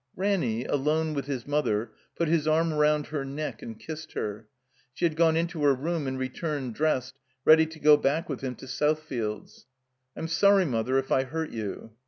[0.15, 4.47] Ranny, alone with his mother, put his arm round her neck and kissed her.
[4.95, 8.55] (She had gone into her room and returned dressed, ready to go back with him
[8.55, 9.65] to Southfields.)
[10.15, 11.91] "I'm sorry, Mother, if I hurt you."